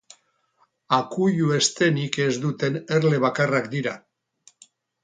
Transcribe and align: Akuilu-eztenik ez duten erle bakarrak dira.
Akuilu-eztenik 0.97 2.19
ez 2.27 2.31
duten 2.47 2.81
erle 2.99 3.23
bakarrak 3.27 3.73
dira. 3.77 3.97